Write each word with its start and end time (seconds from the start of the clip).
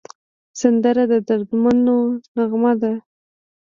سندره 0.59 1.03
د 1.11 1.13
دردمندو 1.27 1.97
نغمه 2.35 2.73
ده 2.81 2.93